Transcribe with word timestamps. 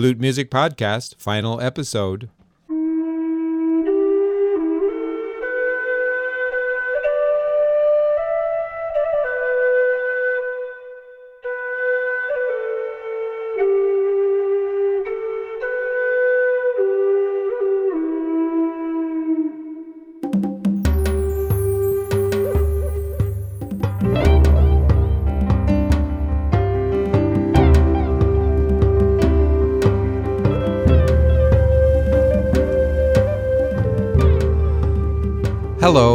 Flute 0.00 0.18
Music 0.18 0.50
Podcast, 0.50 1.14
final 1.18 1.60
episode. 1.60 2.30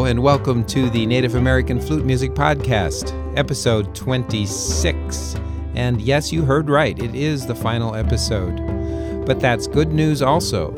And 0.05 0.21
welcome 0.21 0.63
to 0.65 0.87
the 0.91 1.07
Native 1.07 1.33
American 1.33 1.81
Flute 1.81 2.05
Music 2.05 2.35
Podcast, 2.35 3.11
episode 3.35 3.95
26. 3.95 5.35
And 5.73 5.99
yes, 5.99 6.31
you 6.31 6.45
heard 6.45 6.69
right, 6.69 6.97
it 7.01 7.15
is 7.15 7.47
the 7.47 7.55
final 7.55 7.95
episode. 7.95 9.25
But 9.25 9.39
that's 9.39 9.65
good 9.65 9.91
news 9.91 10.21
also, 10.21 10.69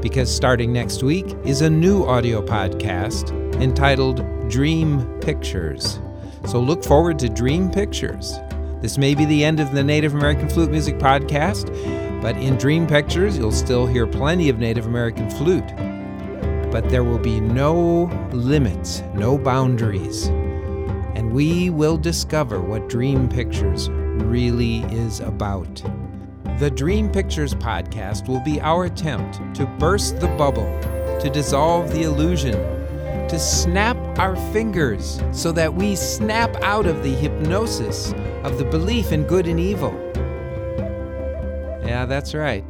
because 0.00 0.32
starting 0.32 0.72
next 0.72 1.02
week 1.02 1.26
is 1.44 1.62
a 1.62 1.68
new 1.68 2.04
audio 2.04 2.40
podcast 2.40 3.32
entitled 3.60 4.18
Dream 4.48 5.04
Pictures. 5.20 5.98
So 6.46 6.60
look 6.60 6.84
forward 6.84 7.18
to 7.18 7.28
Dream 7.28 7.72
Pictures. 7.72 8.38
This 8.82 8.98
may 8.98 9.16
be 9.16 9.24
the 9.24 9.42
end 9.42 9.58
of 9.58 9.72
the 9.72 9.82
Native 9.82 10.14
American 10.14 10.48
Flute 10.48 10.70
Music 10.70 10.96
Podcast, 10.98 11.72
but 12.22 12.36
in 12.36 12.56
Dream 12.56 12.86
Pictures, 12.86 13.36
you'll 13.36 13.50
still 13.50 13.84
hear 13.84 14.06
plenty 14.06 14.48
of 14.48 14.60
Native 14.60 14.86
American 14.86 15.28
flute 15.28 15.68
but 16.70 16.88
there 16.88 17.04
will 17.04 17.18
be 17.18 17.40
no 17.40 18.04
limits, 18.32 19.02
no 19.14 19.38
boundaries. 19.38 20.26
And 21.14 21.32
we 21.32 21.70
will 21.70 21.96
discover 21.96 22.60
what 22.60 22.88
Dream 22.88 23.28
Pictures 23.28 23.88
really 23.90 24.80
is 24.84 25.20
about. 25.20 25.82
The 26.58 26.70
Dream 26.70 27.10
Pictures 27.10 27.54
podcast 27.54 28.28
will 28.28 28.40
be 28.40 28.60
our 28.60 28.84
attempt 28.86 29.40
to 29.56 29.66
burst 29.78 30.20
the 30.20 30.28
bubble, 30.28 30.66
to 31.20 31.30
dissolve 31.30 31.92
the 31.92 32.02
illusion, 32.02 32.54
to 33.28 33.38
snap 33.38 33.96
our 34.18 34.36
fingers 34.52 35.20
so 35.32 35.52
that 35.52 35.72
we 35.72 35.96
snap 35.96 36.54
out 36.62 36.86
of 36.86 37.02
the 37.02 37.14
hypnosis 37.14 38.12
of 38.42 38.58
the 38.58 38.64
belief 38.64 39.12
in 39.12 39.24
good 39.24 39.46
and 39.46 39.60
evil. 39.60 39.92
Yeah, 41.84 42.06
that's 42.06 42.34
right 42.34 42.64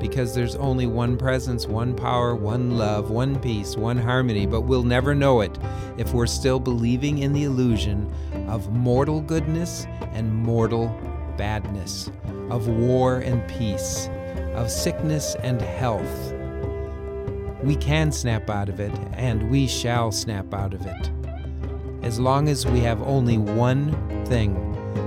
because 0.00 0.34
there's 0.34 0.56
only 0.56 0.86
one 0.86 1.16
presence, 1.16 1.66
one 1.66 1.94
power, 1.94 2.34
one 2.34 2.76
love, 2.76 3.10
one 3.10 3.38
peace, 3.38 3.76
one 3.76 3.98
harmony, 3.98 4.46
but 4.46 4.62
we'll 4.62 4.82
never 4.82 5.14
know 5.14 5.42
it 5.42 5.56
if 5.98 6.12
we're 6.12 6.26
still 6.26 6.58
believing 6.58 7.18
in 7.18 7.32
the 7.32 7.44
illusion 7.44 8.12
of 8.48 8.72
mortal 8.72 9.20
goodness 9.20 9.86
and 10.12 10.34
mortal 10.34 10.88
badness, 11.36 12.10
of 12.48 12.66
war 12.66 13.18
and 13.18 13.46
peace, 13.48 14.08
of 14.54 14.70
sickness 14.70 15.36
and 15.42 15.60
health. 15.60 16.34
We 17.62 17.76
can 17.76 18.10
snap 18.10 18.48
out 18.48 18.68
of 18.68 18.80
it, 18.80 18.92
and 19.12 19.50
we 19.50 19.66
shall 19.68 20.10
snap 20.10 20.54
out 20.54 20.72
of 20.72 20.86
it. 20.86 21.10
As 22.02 22.18
long 22.18 22.48
as 22.48 22.66
we 22.66 22.80
have 22.80 23.02
only 23.02 23.36
one 23.36 23.92
thing, 24.24 24.54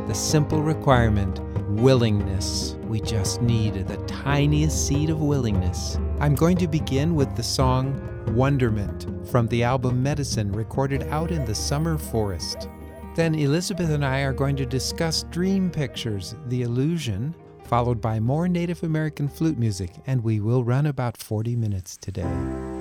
the 0.07 0.13
simple 0.13 0.61
requirement 0.61 1.39
willingness. 1.69 2.75
We 2.93 3.01
just 3.01 3.41
need 3.41 3.73
the 3.87 3.97
tiniest 4.05 4.85
seed 4.85 5.09
of 5.09 5.19
willingness. 5.19 5.97
I'm 6.19 6.35
going 6.35 6.57
to 6.57 6.67
begin 6.67 7.15
with 7.15 7.35
the 7.35 7.41
song 7.41 7.99
Wonderment 8.35 9.27
from 9.27 9.47
the 9.47 9.63
album 9.63 10.03
Medicine, 10.03 10.51
recorded 10.51 11.01
out 11.07 11.31
in 11.31 11.43
the 11.43 11.55
summer 11.55 11.97
forest. 11.97 12.69
Then 13.15 13.33
Elizabeth 13.33 13.89
and 13.89 14.05
I 14.05 14.19
are 14.19 14.31
going 14.31 14.55
to 14.57 14.65
discuss 14.67 15.23
Dream 15.31 15.71
Pictures, 15.71 16.35
The 16.49 16.61
Illusion, 16.61 17.33
followed 17.63 17.99
by 17.99 18.19
more 18.19 18.47
Native 18.47 18.83
American 18.83 19.27
flute 19.27 19.57
music, 19.57 19.89
and 20.05 20.23
we 20.23 20.39
will 20.39 20.63
run 20.63 20.85
about 20.85 21.17
40 21.17 21.55
minutes 21.55 21.97
today. 21.97 22.72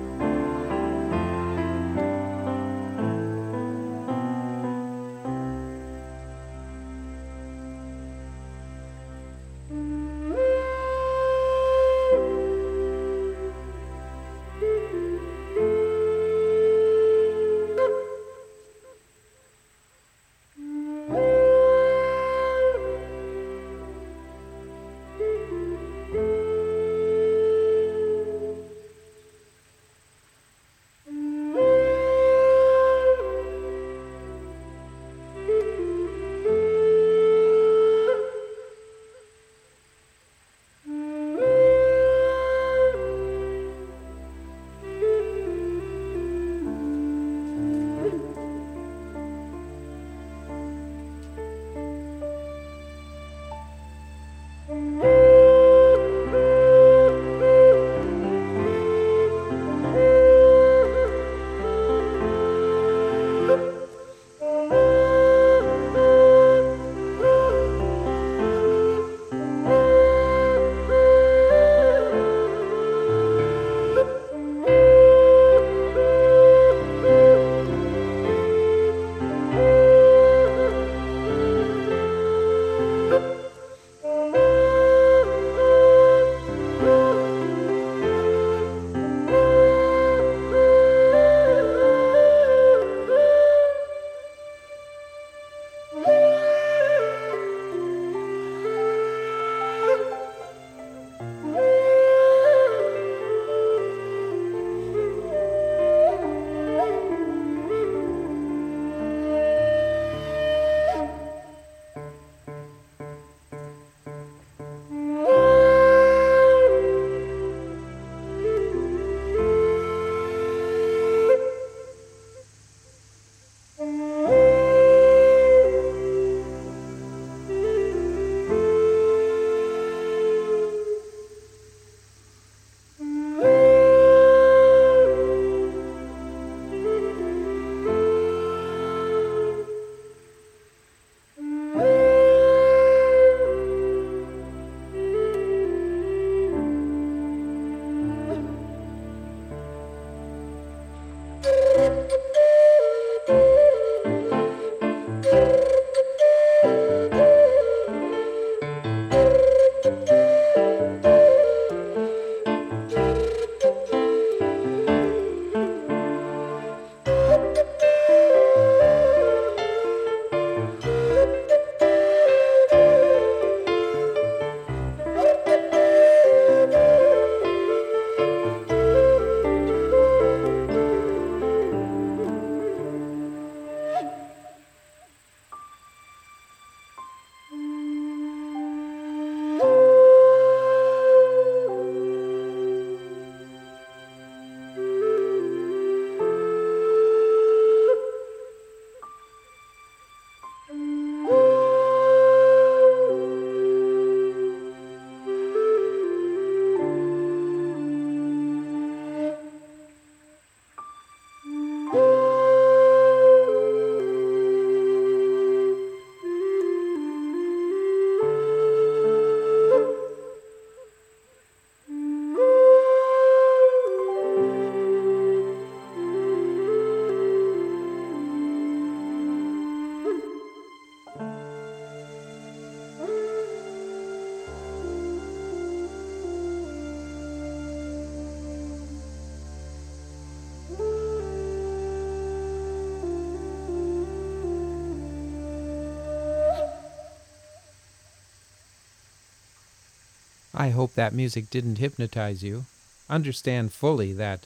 I 250.53 250.69
hope 250.69 250.93
that 250.93 251.13
music 251.13 251.49
didn't 251.49 251.79
hypnotize 251.79 252.43
you. 252.43 252.65
Understand 253.09 253.73
fully 253.73 254.13
that 254.13 254.45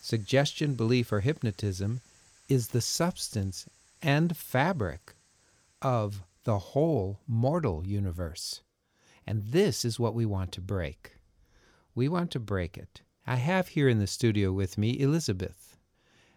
suggestion, 0.00 0.74
belief, 0.74 1.12
or 1.12 1.20
hypnotism 1.20 2.00
is 2.48 2.68
the 2.68 2.80
substance 2.80 3.68
and 4.00 4.36
fabric 4.36 5.14
of 5.80 6.22
the 6.44 6.58
whole 6.58 7.18
mortal 7.26 7.84
universe. 7.86 8.60
And 9.26 9.42
this 9.50 9.84
is 9.84 9.98
what 9.98 10.14
we 10.14 10.26
want 10.26 10.52
to 10.52 10.60
break. 10.60 11.16
We 11.94 12.08
want 12.08 12.30
to 12.32 12.40
break 12.40 12.78
it. 12.78 13.02
I 13.26 13.36
have 13.36 13.68
here 13.68 13.88
in 13.88 13.98
the 13.98 14.06
studio 14.06 14.52
with 14.52 14.78
me 14.78 14.98
Elizabeth. 14.98 15.76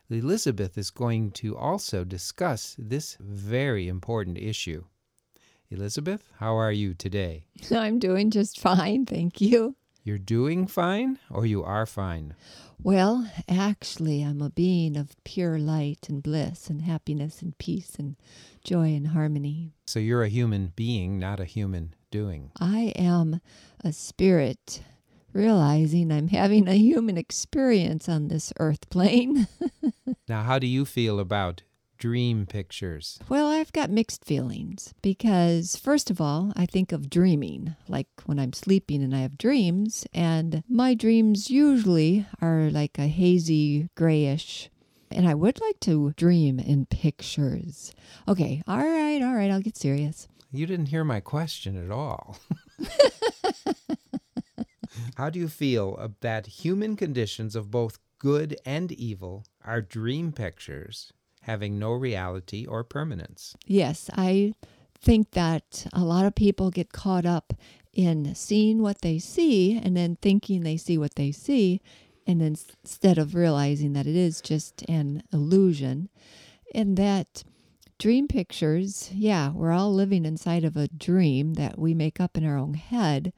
Elizabeth 0.09 0.77
is 0.77 0.91
going 0.91 1.31
to 1.31 1.57
also 1.57 2.03
discuss 2.03 2.75
this 2.77 3.17
very 3.19 3.87
important 3.87 4.37
issue. 4.37 4.83
Elizabeth, 5.69 6.29
how 6.39 6.55
are 6.55 6.71
you 6.71 6.93
today? 6.93 7.45
I'm 7.71 7.99
doing 7.99 8.31
just 8.31 8.59
fine, 8.59 9.05
thank 9.05 9.41
you. 9.41 9.75
You're 10.03 10.19
doing 10.19 10.67
fine 10.67 11.17
or 11.31 11.47
you 11.47 11.63
are 11.63 11.87
fine? 11.87 12.35
Well, 12.81 13.27
actually, 13.49 14.21
I'm 14.21 14.41
a 14.41 14.51
being 14.51 14.95
of 14.97 15.15
pure 15.23 15.57
light 15.57 16.07
and 16.07 16.21
bliss 16.21 16.69
and 16.69 16.83
happiness 16.83 17.41
and 17.41 17.57
peace 17.57 17.95
and 17.97 18.15
joy 18.63 18.93
and 18.93 19.07
harmony. 19.07 19.73
So 19.87 19.99
you're 19.99 20.21
a 20.21 20.29
human 20.29 20.73
being, 20.75 21.17
not 21.17 21.39
a 21.39 21.45
human 21.45 21.95
doing. 22.11 22.51
I 22.59 22.93
am 22.95 23.41
a 23.83 23.91
spirit 23.91 24.83
realizing 25.33 26.11
I'm 26.11 26.27
having 26.27 26.67
a 26.67 26.75
human 26.75 27.17
experience 27.17 28.07
on 28.07 28.27
this 28.27 28.53
earth 28.59 28.89
plane. 28.91 29.47
now, 30.27 30.43
how 30.43 30.59
do 30.59 30.67
you 30.67 30.85
feel 30.85 31.19
about 31.19 31.63
dream 31.97 32.45
pictures? 32.45 33.19
Well, 33.29 33.47
I've 33.47 33.73
got 33.73 33.89
mixed 33.89 34.23
feelings 34.25 34.93
because, 35.01 35.75
first 35.75 36.09
of 36.09 36.19
all, 36.19 36.53
I 36.55 36.65
think 36.65 36.91
of 36.91 37.09
dreaming, 37.09 37.75
like 37.87 38.07
when 38.25 38.39
I'm 38.39 38.53
sleeping 38.53 39.03
and 39.03 39.15
I 39.15 39.19
have 39.19 39.37
dreams, 39.37 40.05
and 40.13 40.63
my 40.67 40.93
dreams 40.93 41.49
usually 41.49 42.25
are 42.41 42.69
like 42.71 42.97
a 42.97 43.07
hazy 43.07 43.89
grayish. 43.95 44.69
And 45.11 45.27
I 45.27 45.33
would 45.33 45.61
like 45.61 45.79
to 45.81 46.13
dream 46.17 46.59
in 46.59 46.87
pictures. 46.87 47.93
Okay, 48.27 48.61
all 48.67 48.77
right, 48.77 49.21
all 49.21 49.35
right, 49.35 49.51
I'll 49.51 49.61
get 49.61 49.77
serious. 49.77 50.27
You 50.51 50.65
didn't 50.65 50.87
hear 50.87 51.03
my 51.03 51.19
question 51.19 51.81
at 51.83 51.91
all. 51.91 52.37
How 55.15 55.29
do 55.29 55.39
you 55.39 55.47
feel 55.47 56.13
that 56.21 56.47
human 56.47 56.95
conditions 56.95 57.55
of 57.55 57.71
both 57.71 57.99
good 58.19 58.57
and 58.65 58.91
evil 58.91 59.45
are 59.63 59.81
dream 59.81 60.31
pictures 60.31 61.11
having 61.45 61.79
no 61.79 61.91
reality 61.93 62.65
or 62.65 62.83
permanence? 62.83 63.55
Yes, 63.65 64.09
I 64.13 64.53
think 64.99 65.31
that 65.31 65.87
a 65.93 66.03
lot 66.03 66.25
of 66.25 66.35
people 66.35 66.71
get 66.71 66.91
caught 66.91 67.25
up 67.25 67.53
in 67.93 68.35
seeing 68.35 68.81
what 68.81 69.01
they 69.01 69.19
see 69.19 69.79
and 69.81 69.95
then 69.95 70.17
thinking 70.21 70.61
they 70.61 70.77
see 70.77 70.97
what 70.97 71.15
they 71.15 71.31
see, 71.31 71.81
and 72.27 72.41
then 72.41 72.55
instead 72.83 73.17
of 73.17 73.35
realizing 73.35 73.93
that 73.93 74.07
it 74.07 74.15
is 74.15 74.41
just 74.41 74.83
an 74.89 75.23
illusion, 75.31 76.09
and 76.73 76.97
that 76.97 77.43
dream 77.97 78.27
pictures, 78.27 79.09
yeah, 79.13 79.51
we're 79.51 79.71
all 79.71 79.93
living 79.93 80.25
inside 80.25 80.63
of 80.63 80.75
a 80.75 80.87
dream 80.89 81.53
that 81.53 81.79
we 81.79 81.93
make 81.93 82.19
up 82.19 82.37
in 82.37 82.45
our 82.45 82.57
own 82.57 82.73
head 82.73 83.31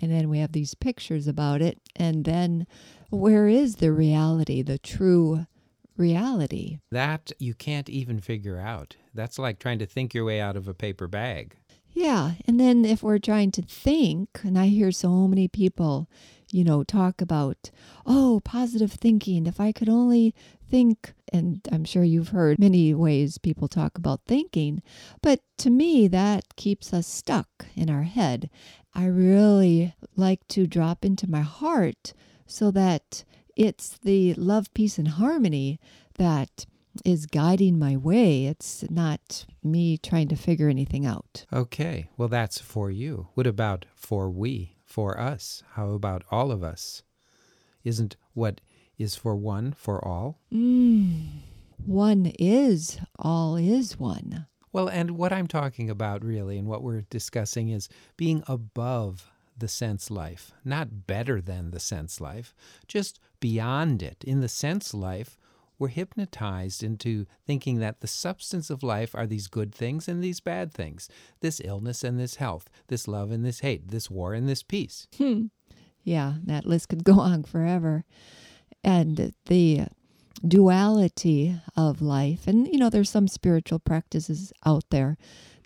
and 0.00 0.10
then 0.10 0.28
we 0.28 0.38
have 0.38 0.52
these 0.52 0.74
pictures 0.74 1.26
about 1.26 1.62
it 1.62 1.78
and 1.94 2.24
then 2.24 2.66
where 3.10 3.48
is 3.48 3.76
the 3.76 3.92
reality 3.92 4.62
the 4.62 4.78
true 4.78 5.46
reality. 5.96 6.78
That 6.90 7.32
you 7.38 7.54
can't 7.54 7.88
even 7.88 8.20
figure 8.20 8.58
out. 8.58 8.96
That's 9.14 9.38
like 9.38 9.58
trying 9.58 9.78
to 9.80 9.86
think 9.86 10.14
your 10.14 10.24
way 10.24 10.40
out 10.40 10.56
of 10.56 10.68
a 10.68 10.74
paper 10.74 11.08
bag. 11.08 11.56
Yeah 11.92 12.32
and 12.46 12.60
then 12.60 12.84
if 12.84 13.02
we're 13.02 13.18
trying 13.18 13.50
to 13.52 13.62
think 13.62 14.28
and 14.42 14.58
i 14.58 14.66
hear 14.66 14.92
so 14.92 15.26
many 15.26 15.48
people 15.48 16.10
you 16.52 16.62
know 16.62 16.84
talk 16.84 17.22
about 17.22 17.70
oh 18.04 18.42
positive 18.44 18.92
thinking. 18.92 19.46
If 19.46 19.58
i 19.60 19.72
could 19.72 19.88
only 19.88 20.34
think 20.70 21.14
and 21.32 21.66
i'm 21.72 21.84
sure 21.86 22.04
you've 22.04 22.28
heard 22.28 22.58
many 22.58 22.92
ways 22.92 23.38
people 23.38 23.66
talk 23.66 23.96
about 23.96 24.20
thinking 24.26 24.82
but 25.22 25.40
to 25.58 25.70
me 25.70 26.06
that 26.08 26.54
keeps 26.56 26.92
us 26.92 27.06
stuck 27.06 27.48
in 27.74 27.88
our 27.88 28.02
head. 28.02 28.50
I 28.94 29.06
really 29.06 29.94
like 30.16 30.46
to 30.48 30.66
drop 30.66 31.04
into 31.04 31.30
my 31.30 31.42
heart 31.42 32.12
so 32.46 32.70
that 32.72 33.24
it's 33.56 33.98
the 33.98 34.34
love, 34.34 34.72
peace, 34.74 34.98
and 34.98 35.08
harmony 35.08 35.80
that 36.14 36.66
is 37.04 37.26
guiding 37.26 37.78
my 37.78 37.96
way. 37.96 38.46
It's 38.46 38.88
not 38.90 39.46
me 39.62 39.98
trying 39.98 40.28
to 40.28 40.36
figure 40.36 40.68
anything 40.68 41.06
out. 41.06 41.46
Okay, 41.52 42.08
well, 42.16 42.28
that's 42.28 42.60
for 42.60 42.90
you. 42.90 43.28
What 43.34 43.46
about 43.46 43.86
for 43.94 44.30
we, 44.30 44.76
for 44.84 45.18
us? 45.18 45.62
How 45.72 45.90
about 45.90 46.22
all 46.30 46.52
of 46.52 46.62
us? 46.62 47.02
Isn't 47.84 48.16
what 48.34 48.60
is 48.98 49.16
for 49.16 49.36
one 49.36 49.72
for 49.72 50.04
all? 50.06 50.40
Mm, 50.52 51.26
one 51.84 52.32
is, 52.38 52.98
all 53.18 53.56
is 53.56 53.98
one. 53.98 54.46
Well, 54.72 54.88
and 54.88 55.12
what 55.12 55.32
I'm 55.32 55.46
talking 55.46 55.88
about 55.88 56.24
really 56.24 56.58
and 56.58 56.68
what 56.68 56.82
we're 56.82 57.02
discussing 57.02 57.70
is 57.70 57.88
being 58.16 58.42
above 58.46 59.30
the 59.56 59.68
sense 59.68 60.10
life, 60.10 60.52
not 60.64 61.06
better 61.06 61.40
than 61.40 61.70
the 61.70 61.80
sense 61.80 62.20
life, 62.20 62.54
just 62.86 63.18
beyond 63.46 64.02
it. 64.02 64.24
In 64.24 64.40
the 64.40 64.48
sense 64.48 64.92
life, 64.92 65.38
we're 65.78 65.86
hypnotized 65.86 66.82
into 66.82 67.26
thinking 67.46 67.78
that 67.78 68.00
the 68.00 68.08
substance 68.08 68.70
of 68.70 68.82
life 68.82 69.14
are 69.14 69.24
these 69.24 69.46
good 69.46 69.72
things 69.72 70.08
and 70.08 70.20
these 70.20 70.40
bad 70.40 70.72
things, 70.72 71.08
this 71.40 71.60
illness 71.64 72.02
and 72.02 72.18
this 72.18 72.36
health, 72.36 72.68
this 72.88 73.06
love 73.06 73.30
and 73.30 73.44
this 73.44 73.60
hate, 73.60 73.86
this 73.86 74.10
war 74.10 74.34
and 74.34 74.48
this 74.48 74.64
peace. 74.64 75.06
Hmm. 75.16 75.46
Yeah, 76.02 76.34
that 76.44 76.66
list 76.66 76.88
could 76.88 77.04
go 77.04 77.20
on 77.30 77.44
forever. 77.44 78.04
And 78.82 79.32
the 79.46 79.86
duality 80.46 81.54
of 81.76 82.02
life. 82.02 82.48
And, 82.48 82.66
you 82.66 82.78
know, 82.78 82.90
there's 82.90 83.10
some 83.10 83.28
spiritual 83.28 83.78
practices 83.78 84.52
out 84.64 84.84
there 84.90 85.16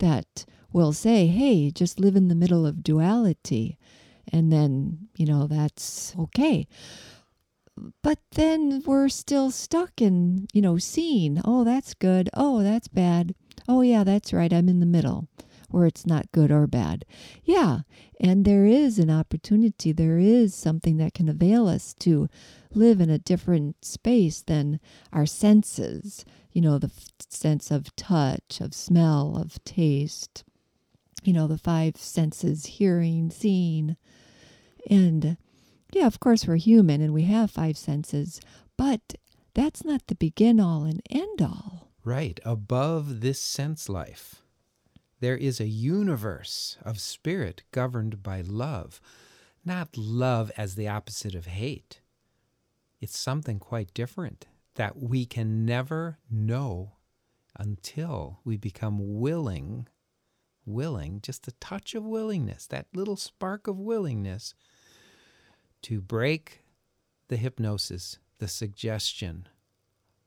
that 0.01 0.45
will 0.71 0.93
say, 0.93 1.29
hey, 1.29 1.71
just 1.71 1.99
live 1.99 2.15
in 2.15 2.29
the 2.29 2.35
middle 2.35 2.67
of 2.67 2.83
duality. 2.83 3.79
And 4.31 4.53
then, 4.53 5.09
you 5.17 5.25
know, 5.25 5.47
that's 5.47 6.15
okay. 6.19 6.67
But 8.03 8.19
then 8.33 8.83
we're 8.85 9.09
still 9.09 9.51
stuck 9.51 10.01
in, 10.01 10.49
you 10.53 10.63
know, 10.63 10.79
seeing, 10.79 11.41
oh, 11.45 11.65
that's 11.65 11.95
good. 11.95 12.31
Oh, 12.35 12.63
that's 12.63 12.89
bad. 12.89 13.35
Oh, 13.69 13.83
yeah, 13.83 14.05
that's 14.05 14.33
right. 14.33 14.53
I'm 14.53 14.69
in 14.69 14.81
the 14.81 14.87
middle 14.87 15.29
where 15.71 15.87
it's 15.87 16.07
not 16.07 16.33
good 16.33 16.51
or 16.51 16.67
bad. 16.67 17.05
Yeah. 17.45 17.81
And 18.21 18.45
there 18.45 18.67
is 18.67 18.99
an 18.99 19.11
opportunity. 19.11 19.93
There 19.93 20.19
is 20.19 20.55
something 20.55 20.97
that 20.99 21.15
can 21.15 21.29
avail 21.29 21.69
us 21.69 21.95
to 22.01 22.29
live 22.75 23.01
in 23.01 23.09
a 23.11 23.19
different 23.19 23.85
space 23.85 24.43
than 24.43 24.81
our 25.13 25.27
senses. 25.27 26.25
You 26.53 26.61
know, 26.61 26.79
the 26.79 26.89
f- 26.95 27.09
sense 27.29 27.71
of 27.71 27.95
touch, 27.97 28.61
of 28.61 28.75
smell, 28.75 29.37
of 29.37 29.63
taste, 29.65 30.45
you 31.23 31.33
know, 31.33 31.47
the 31.47 31.59
five 31.59 31.97
senses 31.97 32.67
hearing, 32.67 33.31
seeing. 33.31 33.97
And 34.89 35.37
yeah, 35.95 36.07
of 36.07 36.21
course, 36.21 36.47
we're 36.47 36.57
human 36.57 37.01
and 37.01 37.13
we 37.13 37.23
have 37.23 37.51
five 37.51 37.77
senses, 37.77 38.41
but 38.77 39.15
that's 39.55 39.85
not 39.85 40.07
the 40.07 40.15
begin 40.15 40.61
all 40.61 40.85
and 40.85 41.03
end 41.11 41.43
all. 41.43 41.89
Right. 42.05 42.41
Above 42.45 43.21
this 43.21 43.41
sense 43.41 43.89
life, 43.89 44.43
there 45.21 45.37
is 45.37 45.61
a 45.61 45.67
universe 45.67 46.79
of 46.83 46.99
spirit 47.01 47.63
governed 47.73 48.23
by 48.23 48.41
love, 48.41 49.01
not 49.65 49.97
love 49.97 50.51
as 50.57 50.75
the 50.75 50.89
opposite 50.89 51.35
of 51.35 51.47
hate, 51.47 52.01
it's 53.01 53.19
something 53.19 53.59
quite 53.59 53.95
different 53.95 54.47
that 54.75 54.99
we 54.99 55.25
can 55.25 55.65
never 55.65 56.19
know 56.31 56.93
until 57.59 58.41
we 58.45 58.57
become 58.57 59.19
willing, 59.21 59.89
willing, 60.65 61.21
just 61.23 61.49
a 61.49 61.53
touch 61.53 61.95
of 61.95 62.05
willingness, 62.05 62.67
that 62.67 62.87
little 62.95 63.17
spark 63.17 63.67
of 63.67 63.79
willingness 63.79 64.55
to 65.83 66.01
break 66.01 66.63
the 67.29 67.37
hypnosis, 67.37 68.19
the 68.39 68.49
suggestion 68.49 69.49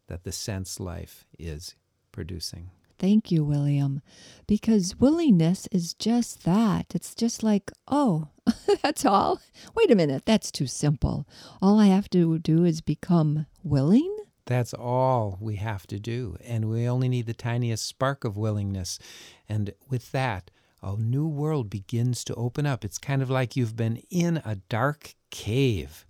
that 0.08 0.24
the 0.24 0.32
sense 0.32 0.80
life 0.80 1.26
is 1.38 1.76
producing. 2.12 2.70
Thank 3.00 3.32
you, 3.32 3.44
William. 3.44 4.02
Because 4.48 4.96
willingness 4.98 5.68
is 5.72 5.94
just 5.94 6.46
that. 6.46 6.86
It's 6.96 7.14
just 7.16 7.44
like, 7.44 7.72
oh, 7.88 8.30
that's 8.82 9.06
all. 9.06 9.42
Wait 9.76 9.92
a 9.92 9.96
minute, 9.96 10.24
that's 10.26 10.52
too 10.52 10.68
simple. 10.68 11.28
All 11.62 11.80
I 11.80 11.88
have 11.88 12.10
to 12.12 12.40
do 12.40 12.64
is 12.64 12.82
become 12.82 13.46
willing? 13.64 14.16
That's 14.46 14.74
all 14.74 15.38
we 15.42 15.56
have 15.56 15.88
to 15.88 16.00
do. 16.00 16.38
And 16.46 16.70
we 16.70 16.88
only 16.88 17.10
need 17.10 17.26
the 17.26 17.34
tiniest 17.34 17.86
spark 17.86 18.24
of 18.24 18.38
willingness. 18.38 19.00
And 19.48 19.74
with 19.90 20.12
that, 20.12 20.52
a 20.84 20.98
new 20.98 21.28
world 21.28 21.70
begins 21.70 22.24
to 22.26 22.36
open 22.36 22.66
up. 22.66 22.84
It's 22.84 22.98
kind 22.98 23.22
of 23.22 23.30
like 23.30 23.56
you've 23.56 23.76
been 23.76 24.04
in 24.10 24.42
a 24.46 24.58
dark 24.68 25.16
cave. 25.32 26.06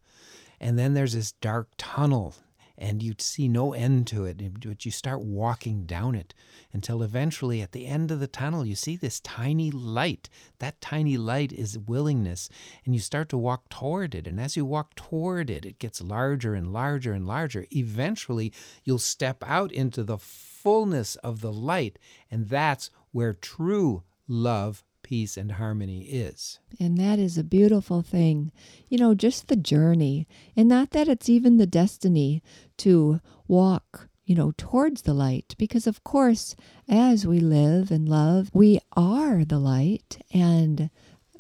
And 0.60 0.80
then 0.80 0.94
there's 0.94 1.14
this 1.14 1.34
dark 1.34 1.70
tunnel 1.78 2.36
and 2.78 3.04
you 3.04 3.14
see 3.20 3.48
no 3.48 3.74
end 3.74 4.08
to 4.08 4.26
it, 4.26 4.42
but 4.60 4.84
you 4.84 4.92
start 4.92 5.22
walking 5.22 5.86
down 5.86 6.16
it 6.16 6.34
until 6.72 7.04
eventually 7.04 7.62
at 7.62 7.72
the 7.72 7.86
end 7.86 8.10
of 8.10 8.20
the 8.20 8.28
tunnel 8.28 8.66
you 8.66 8.76
see 8.76 8.96
this 8.96 9.20
tiny 9.20 9.70
light. 9.70 10.28
That 10.58 10.82
tiny 10.82 11.16
light 11.16 11.54
is 11.54 11.78
willingness, 11.78 12.50
and 12.84 12.96
you 12.96 13.00
start 13.00 13.30
to 13.30 13.38
walk 13.38 13.70
toward 13.70 14.16
it. 14.16 14.28
And 14.28 14.40
as 14.40 14.58
you 14.58 14.66
walk 14.66 14.96
toward 14.96 15.50
it, 15.52 15.66
it 15.66 15.78
gets 15.78 16.02
larger 16.02 16.56
and 16.56 16.74
larger 16.74 17.14
and 17.14 17.28
larger. 17.28 17.68
Eventually, 17.72 18.52
you'll 18.84 18.98
step 18.98 19.44
out 19.46 19.72
into 19.72 20.04
the 20.04 20.18
fullness 20.18 21.16
of 21.18 21.42
the 21.42 21.54
light, 21.54 22.00
and 22.32 22.50
that's 22.50 22.90
where 23.12 23.34
true 23.34 24.04
love 24.28 24.84
peace 25.04 25.38
and 25.38 25.54
harmony 25.54 26.04
is. 26.04 26.60
And 26.80 26.98
that 26.98 27.20
is 27.20 27.38
a 27.38 27.44
beautiful 27.44 28.02
thing. 28.02 28.52
You 28.90 28.98
know, 28.98 29.14
just 29.14 29.48
the 29.48 29.56
journey, 29.56 30.28
and 30.56 30.68
not 30.68 30.92
that 30.92 31.08
it's 31.08 31.30
even 31.30 31.58
the 31.58 31.68
destiny 31.68 32.42
to 32.78 33.20
walk, 33.48 34.08
you 34.26 34.34
know, 34.34 34.54
towards 34.58 35.04
the 35.04 35.14
light, 35.14 35.54
because 35.58 35.86
of 35.86 36.04
course, 36.04 36.56
as 36.90 37.28
we 37.28 37.40
live 37.40 37.92
and 37.92 38.08
love, 38.08 38.50
we 38.54 38.80
are 38.96 39.44
the 39.44 39.60
light, 39.60 40.18
and 40.34 40.90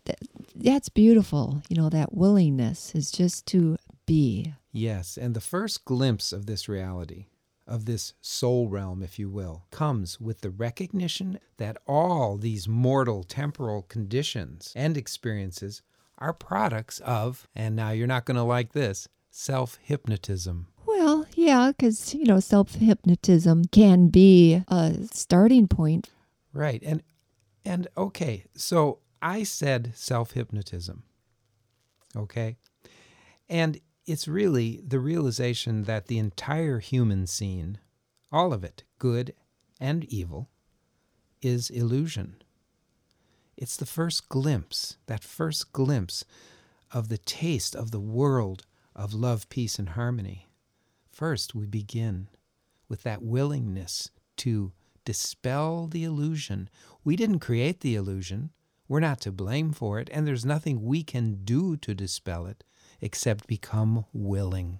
th- 0.06 0.20
that's 0.56 0.90
beautiful. 0.90 1.64
You 1.70 1.78
know, 1.78 1.90
that 1.90 2.14
willingness 2.14 2.94
is 2.94 3.12
just 3.12 3.46
to 3.48 3.78
be. 4.06 4.54
Yes, 4.72 5.18
and 5.18 5.34
the 5.34 5.42
first 5.42 5.86
glimpse 5.86 6.34
of 6.34 6.46
this 6.46 6.68
reality 6.68 7.28
of 7.68 7.86
this 7.86 8.14
soul 8.22 8.68
realm, 8.68 9.02
if 9.02 9.18
you 9.18 9.30
will, 9.30 9.66
comes 9.72 10.20
with 10.20 10.42
the 10.42 10.50
recognition 10.50 11.40
that 11.58 11.78
all 11.88 12.38
these 12.38 12.68
mortal 12.68 13.24
temporal 13.24 13.84
conditions 13.84 14.74
and 14.76 14.98
experiences 14.98 15.82
are 16.18 16.34
products 16.34 17.00
of, 17.00 17.48
and 17.56 17.76
now 17.76 17.90
you're 17.90 18.08
not 18.08 18.26
going 18.26 18.38
to 18.38 18.44
like 18.44 18.74
this, 18.74 19.08
self 19.30 19.80
hypnotism. 19.82 20.68
Well, 20.86 21.26
yeah, 21.36 21.72
because, 21.72 22.14
you 22.14 22.26
know, 22.26 22.40
self 22.40 22.76
hypnotism 22.76 23.66
can 23.66 24.08
be 24.08 24.64
a 24.68 24.96
starting 25.12 25.68
point. 25.68 26.10
Right. 26.54 26.82
And, 26.86 27.02
and 27.66 27.88
okay, 27.98 28.46
so 28.56 29.00
I 29.22 29.44
said 29.44 29.94
self 29.96 30.32
hypnotism. 30.32 31.04
Okay. 32.16 32.58
And 33.50 33.80
it's 34.06 34.28
really 34.28 34.82
the 34.86 35.00
realization 35.00 35.84
that 35.84 36.08
the 36.08 36.18
entire 36.18 36.80
human 36.80 37.26
scene, 37.26 37.78
all 38.32 38.54
of 38.54 38.64
it, 38.64 38.84
good 39.00 39.34
and 39.80 40.04
evil, 40.06 40.50
is 41.42 41.70
illusion. 41.70 42.36
It's 43.56 43.78
the 43.78 43.86
first 43.86 44.30
glimpse, 44.30 44.98
that 45.06 45.24
first 45.24 45.72
glimpse 45.72 46.26
of 46.92 47.10
the 47.10 47.18
taste 47.18 47.76
of 47.76 47.92
the 47.92 48.00
world 48.00 48.66
of 48.96 49.14
love, 49.14 49.50
peace, 49.50 49.80
and 49.80 49.90
harmony. 49.90 50.48
First, 51.12 51.56
we 51.56 51.66
begin 51.66 52.28
with 52.90 53.04
that 53.04 53.22
willingness 53.22 54.10
to 54.38 54.74
dispel 55.06 55.88
the 55.88 56.04
illusion. 56.04 56.70
We 57.04 57.16
didn't 57.16 57.40
create 57.40 57.82
the 57.82 57.96
illusion. 57.96 58.52
We're 58.88 59.00
not 59.00 59.22
to 59.22 59.32
blame 59.32 59.72
for 59.72 60.00
it, 60.00 60.10
and 60.12 60.28
there's 60.28 60.46
nothing 60.46 60.84
we 60.84 61.04
can 61.04 61.44
do 61.44 61.78
to 61.78 61.96
dispel 61.96 62.46
it 62.46 62.64
except 63.04 63.48
become 63.48 64.06
willing. 64.14 64.80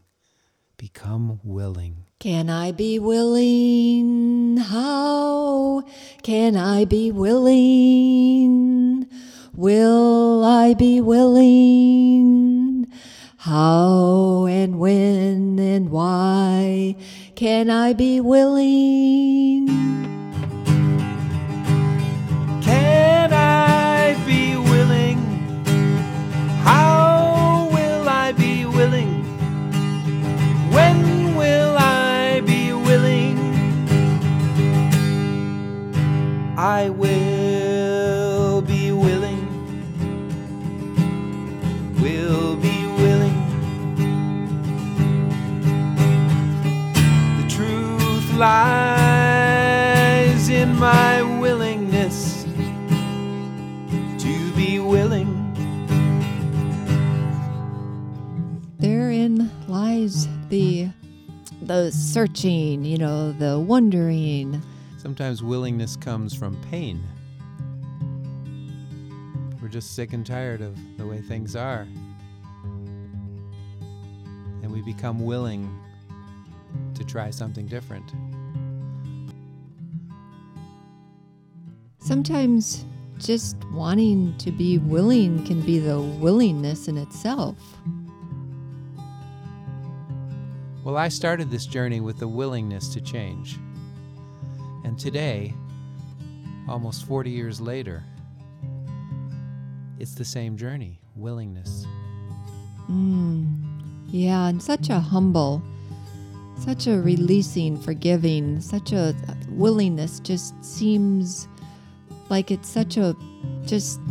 Become 0.78 1.42
willing. 1.44 2.06
Can 2.20 2.50
I 2.50 2.72
be 2.72 2.98
willing? 2.98 4.58
How 4.58 5.84
can 6.24 6.56
I 6.56 6.86
be 6.86 7.12
willing? 7.12 9.08
Will 9.54 10.44
I 10.44 10.74
be 10.74 11.02
willing? 11.02 12.88
How 13.38 14.46
and 14.46 14.80
when 14.80 15.60
and 15.60 15.90
why 15.90 16.96
can 17.36 17.70
I 17.70 17.92
be 17.92 18.22
willing? 18.22 20.13
Searching, 62.24 62.86
you 62.86 62.98
know, 62.98 63.34
the 63.34 63.60
wondering 63.60 64.62
Sometimes 64.96 65.44
willingness 65.44 65.98
comes 65.98 66.34
from 66.34 66.56
pain. 66.72 67.04
We're 69.62 69.68
just 69.68 69.94
sick 69.94 70.14
and 70.14 70.26
tired 70.26 70.62
of 70.62 70.78
the 70.98 71.06
way 71.06 71.20
things 71.20 71.58
are. 71.58 71.86
And 74.62 74.72
we 74.72 74.82
become 74.82 75.26
willing 75.26 75.70
to 76.94 77.04
try 77.04 77.30
something 77.30 77.68
different. 77.68 78.14
Sometimes 82.00 82.86
just 83.18 83.58
wanting 83.74 84.34
to 84.38 84.50
be 84.50 84.78
willing 84.78 85.46
can 85.46 85.60
be 85.60 85.78
the 85.78 86.00
willingness 86.00 86.88
in 86.88 86.98
itself. 86.98 87.58
Well, 90.84 90.98
I 90.98 91.08
started 91.08 91.50
this 91.50 91.66
journey 91.66 92.02
with 92.02 92.20
the 92.20 92.28
willingness 92.28 92.90
to 92.90 93.00
change. 93.00 93.58
And 94.84 95.00
today, 95.00 95.54
almost 96.68 97.06
40 97.06 97.30
years 97.30 97.62
later, 97.62 98.04
it's 99.98 100.14
the 100.14 100.26
same 100.26 100.58
journey 100.58 101.00
willingness. 101.16 101.86
Mm, 102.92 103.62
yeah, 104.08 104.48
and 104.50 104.62
such 104.62 104.90
a 104.90 105.00
humble, 105.00 105.62
such 106.60 106.88
a 106.88 107.00
releasing, 107.00 107.78
forgiving, 107.78 108.60
such 108.60 108.92
a 108.92 109.16
willingness 109.48 110.20
just 110.20 110.54
seems 110.66 111.48
like 112.28 112.52
it's 112.52 112.68
such 112.68 112.98
a 112.98 113.16
just 113.66 114.02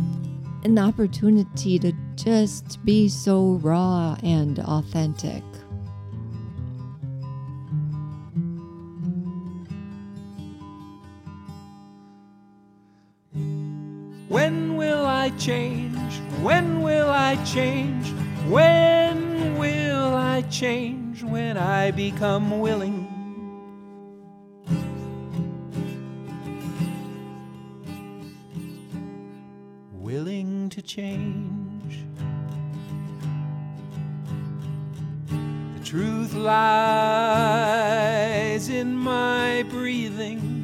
an 0.63 0.79
opportunity 0.79 1.77
to 1.77 1.93
just 2.15 2.83
be 2.83 3.07
so 3.07 3.59
raw 3.61 4.17
and 4.23 4.57
authentic. 4.57 5.43
Change? 15.43 16.13
When 16.41 16.81
will 16.81 17.09
I 17.09 17.35
change? 17.43 18.07
When 18.47 19.57
will 19.57 20.15
I 20.15 20.43
change? 20.43 21.21
When 21.21 21.57
I 21.57 21.91
become 21.91 22.61
willing. 22.61 23.09
Willing 29.91 30.69
to 30.69 30.81
change. 30.81 32.05
The 35.27 35.83
truth 35.83 36.33
lies 36.35 37.49
in 38.69 38.95
my 38.95 39.65
breathing. 39.69 40.61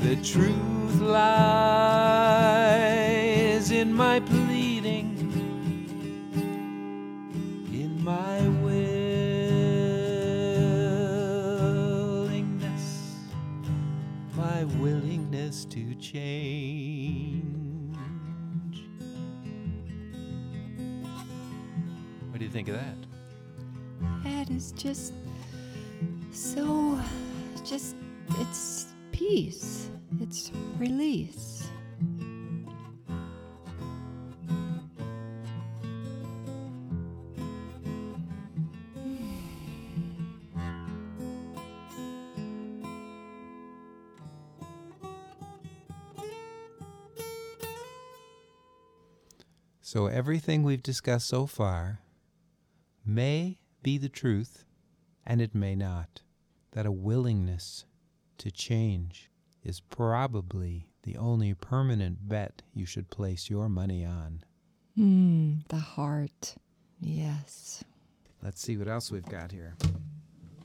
The 0.00 0.16
truth 0.16 0.63
to 15.66 15.94
change. 15.96 17.44
What 22.30 22.38
do 22.38 22.44
you 22.44 22.50
think 22.50 22.68
of 22.68 22.74
that? 22.74 22.96
That 24.24 24.50
is 24.50 24.72
just 24.72 25.12
so, 26.32 26.98
just, 27.64 27.94
it's 28.40 28.94
peace 29.12 29.90
it's 30.20 30.50
release. 30.78 31.68
So 49.94 50.06
everything 50.06 50.64
we've 50.64 50.82
discussed 50.82 51.28
so 51.28 51.46
far 51.46 52.00
may 53.06 53.58
be 53.84 53.96
the 53.96 54.08
truth, 54.08 54.64
and 55.24 55.40
it 55.40 55.54
may 55.54 55.76
not. 55.76 56.22
That 56.72 56.84
a 56.84 56.90
willingness 56.90 57.84
to 58.38 58.50
change 58.50 59.30
is 59.62 59.78
probably 59.78 60.88
the 61.04 61.16
only 61.16 61.54
permanent 61.54 62.28
bet 62.28 62.62
you 62.74 62.86
should 62.86 63.08
place 63.08 63.48
your 63.48 63.68
money 63.68 64.04
on. 64.04 64.42
Mm, 64.98 65.68
the 65.68 65.76
heart. 65.76 66.56
Yes. 67.00 67.84
Let's 68.42 68.60
see 68.60 68.76
what 68.76 68.88
else 68.88 69.12
we've 69.12 69.24
got 69.24 69.52
here. 69.52 69.76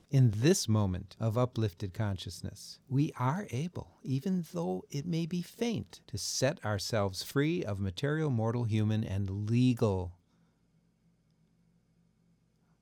In 0.10 0.32
this 0.38 0.68
moment 0.68 1.16
of 1.20 1.38
uplifted 1.38 1.94
consciousness, 1.94 2.80
we 2.90 3.14
are 3.20 3.46
able, 3.52 4.00
even 4.02 4.44
though 4.54 4.84
it 4.90 5.06
may 5.06 5.28
be 5.28 5.44
faint, 5.44 6.00
to 6.08 6.18
set 6.18 6.64
ourselves 6.66 7.22
free 7.22 7.64
of 7.64 7.80
material, 7.80 8.32
mortal, 8.32 8.64
human, 8.64 9.04
and 9.04 9.48
legal. 9.48 10.14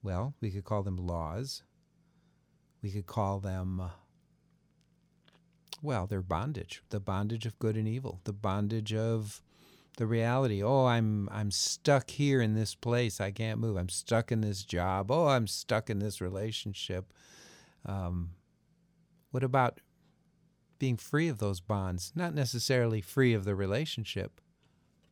Well, 0.02 0.36
we 0.40 0.52
could 0.52 0.64
call 0.64 0.84
them 0.84 0.96
laws. 0.96 1.64
We 2.82 2.92
could 2.92 3.08
call 3.08 3.40
them, 3.40 3.82
uh, 3.82 3.90
well, 5.82 6.08
they're 6.08 6.22
bondage 6.22 6.82
the 6.90 7.02
bondage 7.02 7.46
of 7.46 7.60
good 7.60 7.76
and 7.76 7.90
evil, 7.90 8.22
the 8.24 8.32
bondage 8.32 8.94
of 8.94 9.42
the 9.98 10.08
reality 10.08 10.64
oh 10.64 10.86
i'm 10.86 11.28
i'm 11.32 11.52
stuck 11.52 12.10
here 12.12 12.42
in 12.42 12.54
this 12.54 12.76
place. 12.76 13.20
I 13.20 13.32
can't 13.32 13.60
move. 13.60 13.78
I'm 13.78 13.90
stuck 13.90 14.32
in 14.32 14.42
this 14.42 14.64
job. 14.64 15.12
Oh 15.12 15.28
i'm 15.28 15.48
stuck 15.48 15.90
in 15.90 16.00
this 16.00 16.22
relationship. 16.22 17.14
Um, 17.86 18.32
what 19.32 19.44
about 19.44 19.80
being 20.80 20.98
free 20.98 21.28
of 21.28 21.40
those 21.40 21.60
bonds? 21.60 22.12
Not 22.16 22.34
necessarily 22.34 23.02
free 23.02 23.34
of 23.34 23.46
the 23.46 23.56
relationship 23.56 24.42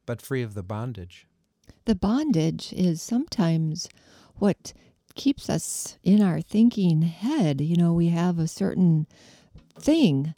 but 0.05 0.21
free 0.21 0.41
of 0.41 0.53
the 0.53 0.63
bondage. 0.63 1.27
The 1.85 1.95
bondage 1.95 2.73
is 2.73 3.01
sometimes 3.01 3.89
what 4.35 4.73
keeps 5.15 5.49
us 5.49 5.97
in 6.03 6.21
our 6.21 6.41
thinking 6.41 7.03
head. 7.03 7.61
You 7.61 7.75
know 7.75 7.93
we 7.93 8.09
have 8.09 8.37
a 8.39 8.47
certain 8.47 9.07
thing 9.79 10.33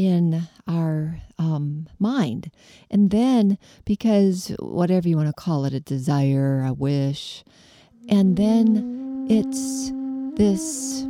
in 0.00 0.48
our 0.66 1.20
um, 1.38 1.86
mind. 1.98 2.50
And 2.90 3.10
then, 3.10 3.58
because 3.84 4.48
whatever 4.58 5.06
you 5.06 5.16
want 5.18 5.28
to 5.28 5.34
call 5.34 5.66
it, 5.66 5.74
a 5.74 5.80
desire, 5.80 6.64
a 6.64 6.72
wish, 6.72 7.44
and 8.08 8.38
then 8.38 9.26
it's 9.28 9.92
this 10.36 11.02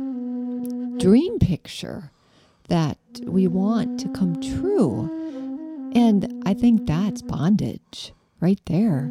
dream 0.97 1.39
picture 1.39 2.11
that 2.67 2.97
we 3.23 3.47
want 3.47 3.97
to 4.01 4.09
come 4.09 4.41
true. 4.41 5.09
And 5.95 6.43
I 6.45 6.53
think 6.53 6.85
that's 6.85 7.21
bondage 7.21 8.11
right 8.41 8.59
there 8.65 9.05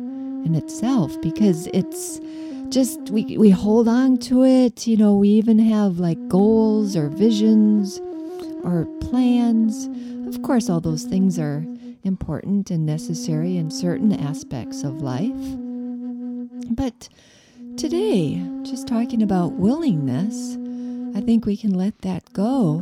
in 0.44 0.54
itself 0.54 1.18
because 1.22 1.68
it's 1.68 2.20
just 2.68 3.00
we 3.08 3.38
we 3.38 3.48
hold 3.50 3.88
on 3.88 4.16
to 4.16 4.44
it 4.44 4.86
you 4.86 4.96
know 4.96 5.16
we 5.16 5.28
even 5.28 5.58
have 5.58 5.98
like 5.98 6.28
goals 6.28 6.94
or 6.94 7.08
visions 7.08 8.00
or 8.64 8.86
plans. 9.00 9.88
Of 10.26 10.42
course, 10.42 10.68
all 10.70 10.80
those 10.80 11.04
things 11.04 11.38
are 11.38 11.64
important 12.04 12.70
and 12.70 12.86
necessary 12.86 13.56
in 13.56 13.70
certain 13.70 14.12
aspects 14.12 14.82
of 14.82 15.02
life. 15.02 15.56
But 16.70 17.08
today, 17.76 18.42
just 18.62 18.86
talking 18.86 19.22
about 19.22 19.52
willingness, 19.52 20.56
I 21.16 21.20
think 21.20 21.44
we 21.44 21.56
can 21.56 21.74
let 21.74 21.98
that 22.02 22.32
go 22.32 22.78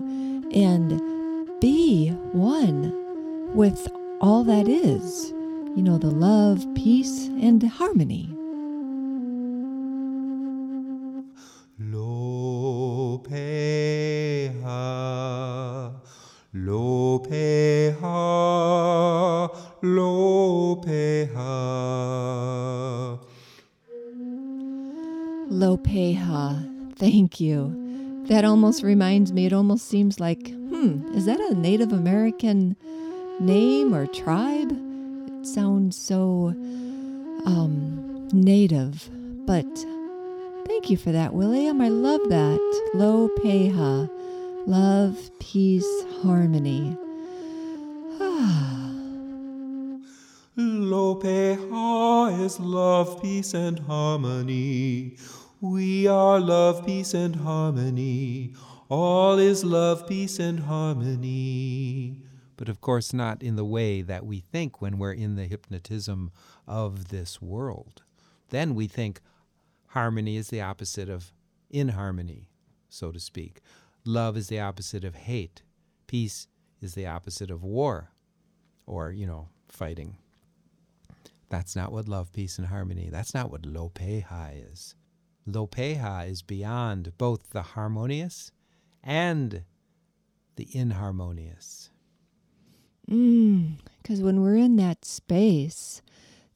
and 0.52 1.60
be 1.60 2.10
one 2.32 3.54
with 3.54 3.88
all 4.20 4.44
that 4.44 4.68
is. 4.68 5.30
You 5.76 5.82
know, 5.82 5.98
the 5.98 6.10
love, 6.10 6.66
peace, 6.74 7.28
and 7.28 7.62
harmony. 7.62 8.37
That 28.28 28.44
almost 28.44 28.82
reminds 28.82 29.32
me, 29.32 29.46
it 29.46 29.54
almost 29.54 29.88
seems 29.88 30.20
like, 30.20 30.50
hmm, 30.50 31.02
is 31.14 31.24
that 31.24 31.40
a 31.40 31.54
Native 31.54 31.92
American 31.94 32.76
name 33.40 33.94
or 33.94 34.06
tribe? 34.06 34.70
It 34.70 35.46
sounds 35.46 35.96
so 35.96 36.48
um, 37.46 38.28
native, 38.30 39.08
but 39.46 39.64
thank 40.66 40.90
you 40.90 40.98
for 40.98 41.10
that, 41.10 41.32
William. 41.32 41.80
I 41.80 41.88
love 41.88 42.20
that. 42.28 42.60
Lopeha. 42.94 44.10
Love, 44.66 45.30
peace, 45.40 46.04
harmony. 46.22 46.98
Lo 50.58 51.14
Lopeha 51.16 52.44
is 52.44 52.60
love, 52.60 53.22
peace, 53.22 53.54
and 53.54 53.78
harmony. 53.78 55.16
We 55.60 56.06
are 56.06 56.38
love, 56.38 56.86
peace, 56.86 57.14
and 57.14 57.34
harmony. 57.34 58.54
All 58.88 59.40
is 59.40 59.64
love, 59.64 60.06
peace, 60.06 60.38
and 60.38 60.60
harmony. 60.60 62.22
But 62.56 62.68
of 62.68 62.80
course, 62.80 63.12
not 63.12 63.42
in 63.42 63.56
the 63.56 63.64
way 63.64 64.02
that 64.02 64.24
we 64.24 64.38
think 64.38 64.80
when 64.80 64.98
we're 64.98 65.12
in 65.12 65.34
the 65.34 65.46
hypnotism 65.46 66.30
of 66.68 67.08
this 67.08 67.42
world. 67.42 68.04
Then 68.50 68.76
we 68.76 68.86
think 68.86 69.20
harmony 69.88 70.36
is 70.36 70.46
the 70.46 70.60
opposite 70.60 71.08
of 71.08 71.32
inharmony, 71.68 72.50
so 72.88 73.10
to 73.10 73.18
speak. 73.18 73.60
Love 74.04 74.36
is 74.36 74.46
the 74.46 74.60
opposite 74.60 75.02
of 75.02 75.16
hate. 75.16 75.62
Peace 76.06 76.46
is 76.80 76.94
the 76.94 77.08
opposite 77.08 77.50
of 77.50 77.64
war 77.64 78.12
or, 78.86 79.10
you 79.10 79.26
know, 79.26 79.48
fighting. 79.66 80.18
That's 81.48 81.74
not 81.74 81.90
what 81.90 82.06
love, 82.06 82.32
peace, 82.32 82.58
and 82.58 82.68
harmony, 82.68 83.08
that's 83.10 83.34
not 83.34 83.50
what 83.50 83.62
Lopeha 83.62 84.52
is. 84.70 84.94
Lopeha 85.52 86.28
is 86.28 86.42
beyond 86.42 87.12
both 87.18 87.50
the 87.50 87.62
harmonious 87.62 88.52
and 89.02 89.64
the 90.56 90.68
inharmonious. 90.72 91.90
Because 93.06 94.20
mm, 94.20 94.22
when 94.22 94.42
we're 94.42 94.56
in 94.56 94.76
that 94.76 95.04
space, 95.04 96.02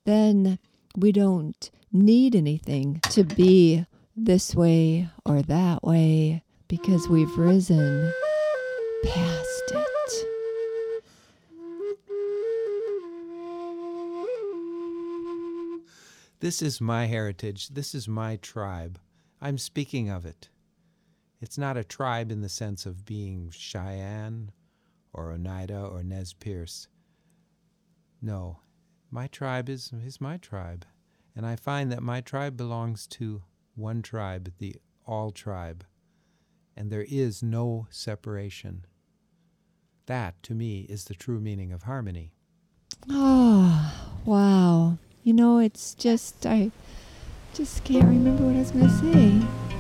then 0.05 0.59
we 0.97 1.13
don't 1.13 1.71
need 1.93 2.35
anything 2.35 3.01
to 3.11 3.25
be 3.25 3.87
this 4.17 4.55
way 4.55 5.09
or 5.25 5.43
that 5.43 5.83
way 5.83 6.43
because 6.69 7.09
we've 7.09 7.39
risen 7.39 8.13
past 9.05 9.63
it. 9.73 10.02
This 16.43 16.61
is 16.61 16.81
my 16.81 17.07
heritage. 17.07 17.69
This 17.69 17.95
is 17.95 18.09
my 18.09 18.35
tribe. 18.35 18.99
I'm 19.41 19.59
speaking 19.59 20.11
of 20.11 20.27
it. 20.27 20.49
It's 21.41 21.57
not 21.57 21.77
a 21.77 21.85
tribe 21.85 22.33
in 22.33 22.41
the 22.41 22.49
sense 22.49 22.85
of 22.85 23.05
being 23.05 23.53
Cheyenne 23.53 24.51
or 25.13 25.31
Oneida 25.31 25.81
or 25.81 26.03
Nez 26.03 26.33
Perce. 26.33 26.89
No, 28.21 28.59
my 29.09 29.29
tribe 29.29 29.69
is, 29.69 29.93
is 30.05 30.21
my 30.21 30.37
tribe. 30.37 30.85
And 31.37 31.47
I 31.47 31.55
find 31.55 31.93
that 31.93 32.03
my 32.03 32.21
tribe 32.21 32.57
belongs 32.57 33.07
to 33.19 33.45
one 33.77 34.03
tribe, 34.03 34.53
the 34.59 34.75
all 35.07 35.31
tribe. 35.31 35.85
And 36.77 36.91
there 36.91 37.07
is 37.09 37.45
no 37.45 37.87
separation. 37.89 38.85
That, 40.07 40.43
to 40.43 40.57
me, 40.57 40.87
is 40.89 41.05
the 41.05 41.15
true 41.15 41.39
meaning 41.39 41.71
of 41.71 41.85
harmony. 41.85 42.33
Oh, 43.09 43.95
wow. 44.25 44.99
You 45.25 45.33
know, 45.33 45.59
it's 45.59 45.95
just, 45.95 46.47
I 46.47 46.73
just 47.55 47.85
can't 47.85 48.05
remember 48.05 48.45
what 48.45 48.57
I 48.57 48.59
was 48.59 48.73
going 48.73 48.89
to 48.89 49.41
say. 49.41 49.72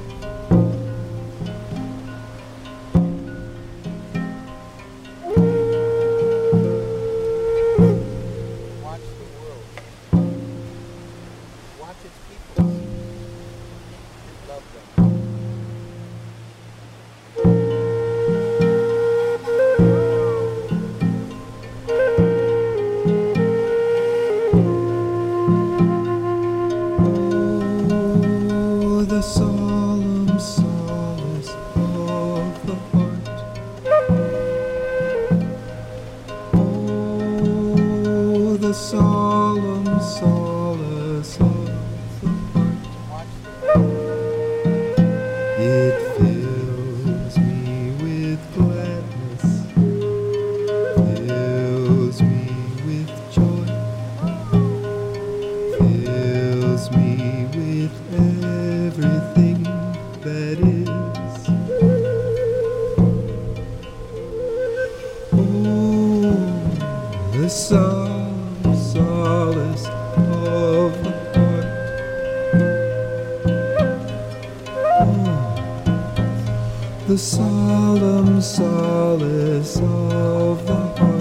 The 77.06 77.18
solemn 77.18 78.40
solace 78.40 79.76
of 79.78 80.66
the 80.66 80.74
heart. 80.74 81.11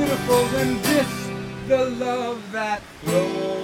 Beautiful 0.00 0.44
than 0.46 0.80
this? 0.82 1.30
The 1.68 1.90
love 1.90 2.40
that 2.52 2.80
flows 3.02 3.59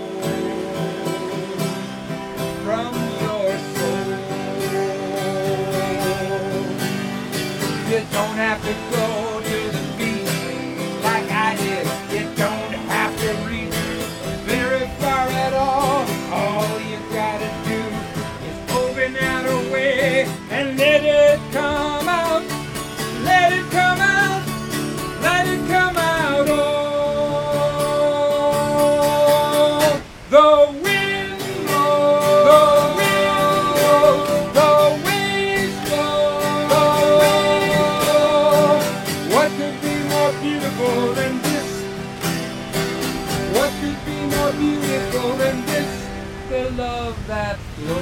The 46.49 46.71
love 46.71 47.27
that 47.27 47.59
flows. 47.59 47.97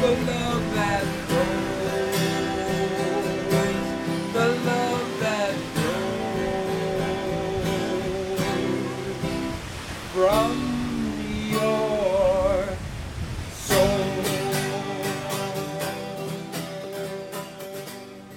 The 0.00 0.12
love 0.30 0.74
that 0.74 1.04
flows. 1.26 2.18
The 4.32 4.48
love 4.64 5.20
that 5.20 5.54
flows 5.74 5.98
from 10.14 10.54
your 11.50 12.68
soul. 13.52 14.06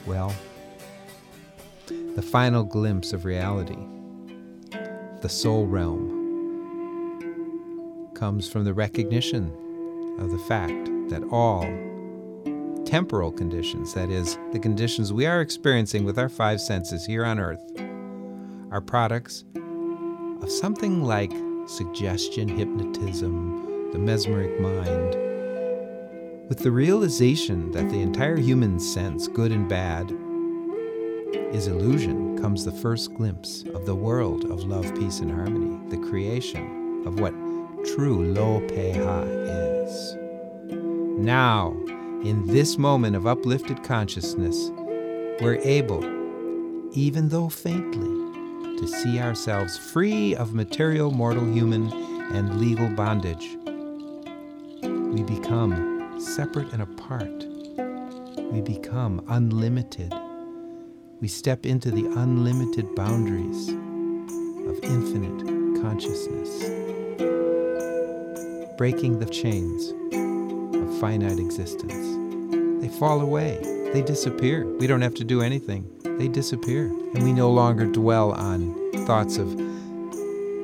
Well, 0.07 0.33
the 1.87 2.21
final 2.23 2.63
glimpse 2.63 3.13
of 3.13 3.25
reality, 3.25 3.77
the 5.21 5.29
soul 5.29 5.67
realm, 5.67 6.20
comes 8.21 8.47
from 8.47 8.63
the 8.63 8.71
recognition 8.71 9.47
of 10.19 10.29
the 10.29 10.37
fact 10.47 10.85
that 11.09 11.27
all 11.31 11.63
temporal 12.85 13.31
conditions, 13.31 13.95
that 13.95 14.11
is, 14.11 14.37
the 14.51 14.59
conditions 14.59 15.11
we 15.11 15.25
are 15.25 15.41
experiencing 15.41 16.05
with 16.05 16.19
our 16.19 16.29
five 16.29 16.61
senses 16.61 17.03
here 17.03 17.25
on 17.25 17.39
earth, 17.39 17.59
are 18.69 18.79
products 18.79 19.43
of 20.39 20.51
something 20.51 21.03
like 21.03 21.33
suggestion, 21.65 22.47
hypnotism, 22.47 23.89
the 23.91 23.97
mesmeric 23.97 24.61
mind, 24.61 25.15
with 26.47 26.59
the 26.59 26.69
realization 26.69 27.71
that 27.71 27.89
the 27.89 28.03
entire 28.03 28.37
human 28.37 28.79
sense, 28.79 29.27
good 29.27 29.51
and 29.51 29.67
bad, 29.67 30.11
is 31.55 31.65
illusion, 31.65 32.39
comes 32.39 32.65
the 32.65 32.71
first 32.71 33.15
glimpse 33.15 33.63
of 33.73 33.87
the 33.87 33.95
world 33.95 34.45
of 34.45 34.63
love, 34.65 34.93
peace, 34.93 35.21
and 35.21 35.31
harmony, 35.31 35.79
the 35.89 36.07
creation 36.07 37.01
of 37.07 37.19
what 37.19 37.33
true 37.85 38.33
Lo 38.33 38.61
Peha 38.67 39.25
is. 39.85 40.15
Now, 41.19 41.71
in 42.23 42.45
this 42.45 42.77
moment 42.77 43.15
of 43.15 43.25
uplifted 43.25 43.83
consciousness, 43.83 44.69
we're 45.41 45.59
able, 45.63 46.03
even 46.93 47.29
though 47.29 47.49
faintly, 47.49 48.21
to 48.79 48.87
see 48.87 49.19
ourselves 49.19 49.77
free 49.77 50.35
of 50.35 50.53
material, 50.53 51.11
mortal, 51.11 51.45
human, 51.51 51.91
and 52.33 52.59
legal 52.59 52.89
bondage. 52.89 53.57
We 54.83 55.23
become 55.23 56.19
separate 56.19 56.71
and 56.73 56.83
apart. 56.83 57.45
We 58.51 58.61
become 58.61 59.23
unlimited. 59.27 60.13
We 61.19 61.27
step 61.27 61.65
into 61.65 61.91
the 61.91 62.05
unlimited 62.05 62.95
boundaries 62.95 63.69
of 63.69 64.83
infinite 64.83 65.81
consciousness, 65.81 66.63
breaking 68.81 69.19
the 69.19 69.27
chains 69.27 69.91
of 70.11 70.99
finite 70.99 71.37
existence. 71.37 71.93
They 72.81 72.89
fall 72.97 73.21
away, 73.21 73.59
they 73.93 74.01
disappear. 74.01 74.65
We 74.65 74.87
don't 74.87 75.01
have 75.01 75.13
to 75.17 75.23
do 75.23 75.43
anything, 75.43 75.87
they 76.17 76.27
disappear. 76.27 76.85
And 77.13 77.21
we 77.21 77.31
no 77.31 77.51
longer 77.51 77.85
dwell 77.85 78.31
on 78.31 78.73
thoughts 79.05 79.37
of 79.37 79.49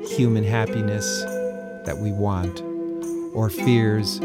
human 0.10 0.44
happiness 0.44 1.06
that 1.86 2.00
we 2.02 2.12
want 2.12 2.60
or 3.36 3.52
fears 3.52 4.18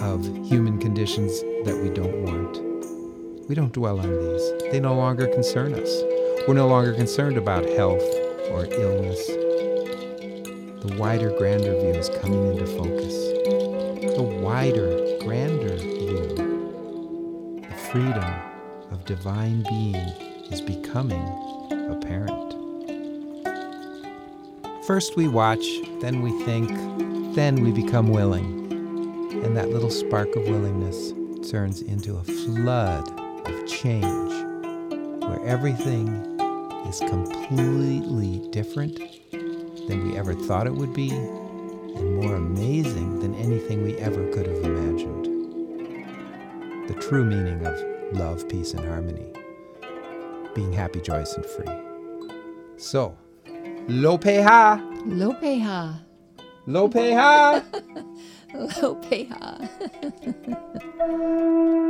of 0.00 0.24
human 0.42 0.78
conditions 0.80 1.42
that 1.66 1.78
we 1.78 1.90
don't 1.90 2.22
want. 2.22 3.50
We 3.50 3.54
don't 3.54 3.74
dwell 3.74 4.00
on 4.00 4.08
these. 4.08 4.72
They 4.72 4.80
no 4.80 4.94
longer 4.94 5.26
concern 5.26 5.74
us. 5.74 6.02
We're 6.48 6.54
no 6.54 6.68
longer 6.68 6.94
concerned 6.94 7.36
about 7.36 7.66
health 7.66 8.00
or 8.50 8.64
illness. 8.64 9.41
The 10.82 10.96
wider, 10.96 11.30
grander 11.38 11.78
view 11.78 11.94
is 11.94 12.08
coming 12.08 12.44
into 12.48 12.66
focus. 12.66 13.14
The 14.16 14.40
wider, 14.42 15.16
grander 15.20 15.76
view, 15.76 17.62
the 17.62 17.74
freedom 17.92 18.24
of 18.90 19.04
divine 19.04 19.62
being 19.68 19.94
is 20.50 20.60
becoming 20.60 21.22
apparent. 21.88 22.54
First 24.84 25.14
we 25.14 25.28
watch, 25.28 25.64
then 26.00 26.20
we 26.20 26.32
think, 26.42 26.68
then 27.36 27.62
we 27.62 27.70
become 27.70 28.08
willing. 28.08 28.72
And 29.44 29.56
that 29.56 29.68
little 29.68 29.88
spark 29.88 30.34
of 30.34 30.42
willingness 30.48 31.12
turns 31.48 31.80
into 31.80 32.16
a 32.16 32.24
flood 32.24 33.08
of 33.48 33.68
change 33.68 34.32
where 35.22 35.46
everything 35.46 36.08
is 36.88 36.98
completely 36.98 38.44
different 38.50 38.98
than 39.88 40.08
we 40.08 40.16
ever 40.16 40.34
thought 40.34 40.66
it 40.66 40.74
would 40.74 40.92
be 40.92 41.10
and 41.10 42.16
more 42.16 42.36
amazing 42.36 43.20
than 43.20 43.34
anything 43.34 43.82
we 43.82 43.96
ever 43.98 44.26
could 44.32 44.46
have 44.46 44.64
imagined. 44.64 45.26
The 46.88 46.94
true 46.94 47.24
meaning 47.24 47.66
of 47.66 47.78
love, 48.16 48.48
peace, 48.48 48.72
and 48.74 48.84
harmony 48.84 49.32
being 50.54 50.72
happy, 50.72 51.00
joyous, 51.00 51.34
and 51.34 51.46
free. 51.46 51.66
So, 52.76 53.16
Lopeha! 53.88 54.80
Lopeha. 55.06 56.00
Lopeha! 56.66 57.64
Lopeha. 58.54 59.68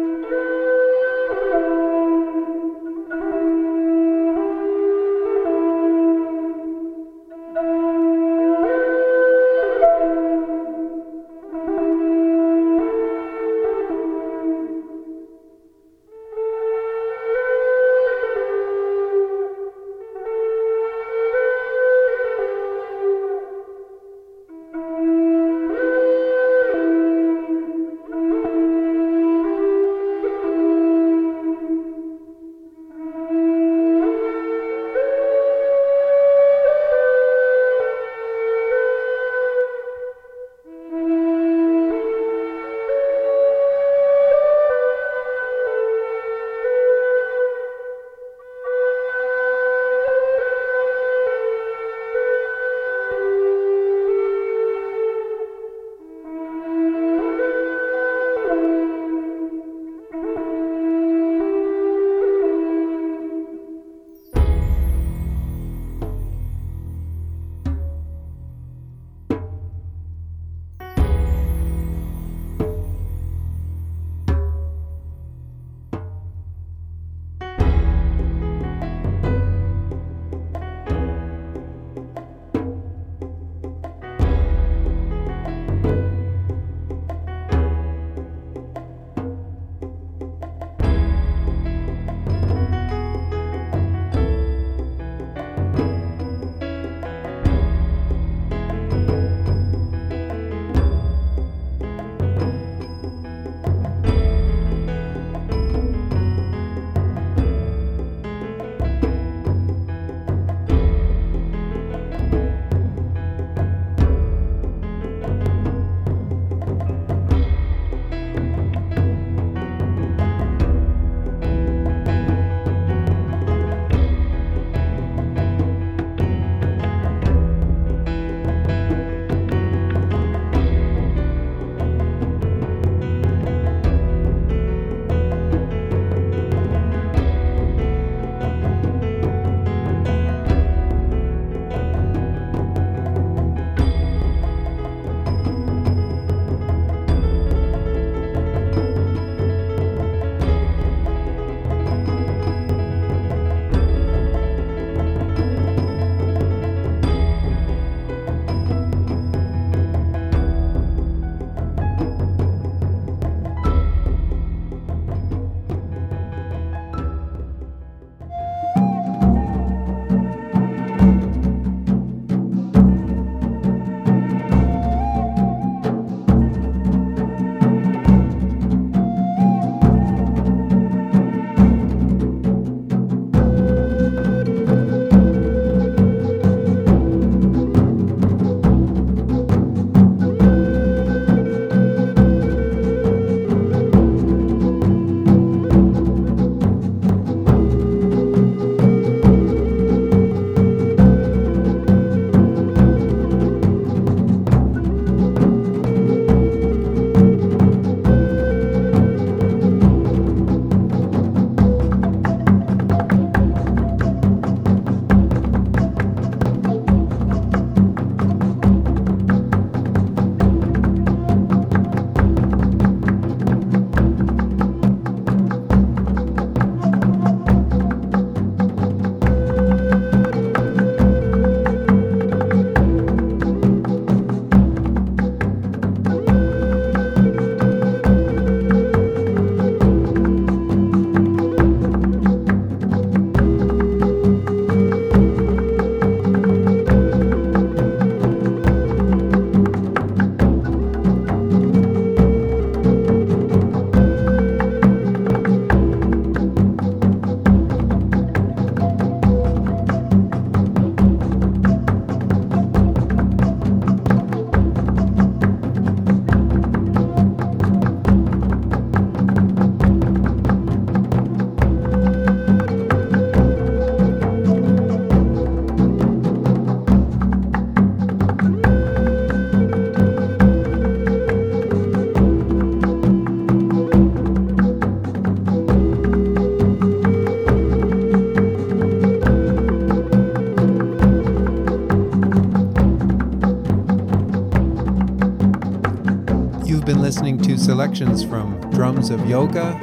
selections 297.63 298.25
from 298.25 298.59
Drums 298.73 299.09
of 299.11 299.25
Yoga 299.29 299.79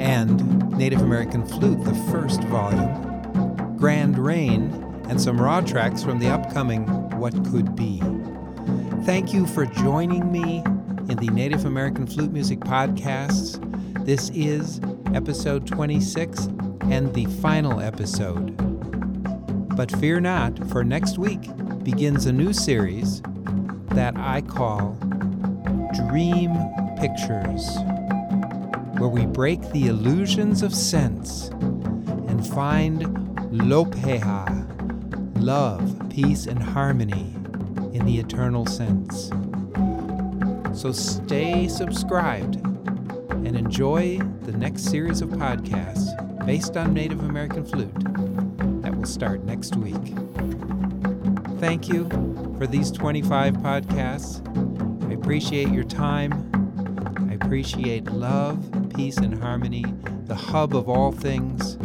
and 0.00 0.68
Native 0.76 1.00
American 1.00 1.46
Flute, 1.46 1.84
the 1.84 1.94
first 2.10 2.42
volume, 2.44 3.76
Grand 3.76 4.18
Rain, 4.18 4.72
and 5.08 5.20
some 5.20 5.40
raw 5.40 5.60
tracks 5.60 6.02
from 6.02 6.18
the 6.18 6.28
upcoming 6.28 6.86
What 7.16 7.34
Could 7.52 7.76
Be. 7.76 8.02
Thank 9.04 9.32
you 9.32 9.46
for 9.46 9.64
joining 9.64 10.32
me 10.32 10.64
in 11.08 11.16
the 11.18 11.28
Native 11.32 11.66
American 11.66 12.04
Flute 12.04 12.32
Music 12.32 12.58
Podcasts. 12.58 13.64
This 14.04 14.30
is 14.30 14.80
episode 15.14 15.68
26 15.68 16.46
and 16.90 17.14
the 17.14 17.26
final 17.26 17.80
episode. 17.80 18.56
But 19.76 19.92
fear 19.98 20.18
not, 20.18 20.68
for 20.68 20.82
next 20.82 21.16
week 21.16 21.42
begins 21.84 22.26
a 22.26 22.32
new 22.32 22.52
series 22.52 23.22
that 23.90 24.16
I 24.16 24.40
call 24.40 24.98
Dream 25.94 26.52
Pictures, 26.98 27.64
where 28.98 29.08
we 29.08 29.24
break 29.24 29.60
the 29.70 29.86
illusions 29.86 30.62
of 30.62 30.74
sense 30.74 31.48
and 32.26 32.44
find 32.44 33.02
Lopeha, 33.52 34.66
love, 35.40 36.10
peace, 36.10 36.46
and 36.46 36.60
harmony 36.60 37.34
in 37.92 38.04
the 38.04 38.18
eternal 38.18 38.66
sense. 38.66 39.30
So 40.76 40.90
stay 40.90 41.68
subscribed 41.68 42.56
and 42.56 43.56
enjoy 43.56 44.18
the 44.42 44.52
next 44.52 44.82
series 44.82 45.20
of 45.20 45.28
podcasts 45.30 46.08
based 46.44 46.76
on 46.76 46.94
Native 46.94 47.22
American 47.22 47.64
flute 47.64 47.94
that 48.82 48.96
will 48.96 49.06
start 49.06 49.44
next 49.44 49.76
week. 49.76 50.14
Thank 51.60 51.88
you 51.88 52.08
for 52.58 52.66
these 52.66 52.90
25 52.90 53.54
podcasts. 53.58 54.42
I 55.08 55.12
appreciate 55.12 55.68
your 55.68 55.84
time. 55.84 56.47
Appreciate 57.48 58.04
love, 58.10 58.62
peace, 58.94 59.16
and 59.16 59.42
harmony, 59.42 59.82
the 60.26 60.34
hub 60.34 60.76
of 60.76 60.86
all 60.86 61.12
things. 61.12 61.78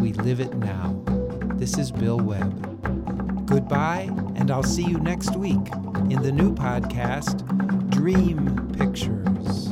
We 0.00 0.14
live 0.14 0.40
it 0.40 0.54
now. 0.54 1.04
This 1.56 1.76
is 1.76 1.92
Bill 1.92 2.16
Webb. 2.18 3.46
Goodbye, 3.46 4.08
and 4.34 4.50
I'll 4.50 4.62
see 4.62 4.84
you 4.84 4.98
next 4.98 5.36
week 5.36 5.60
in 6.08 6.22
the 6.22 6.32
new 6.32 6.54
podcast, 6.54 7.44
Dream 7.90 8.72
Pictures. 8.78 9.67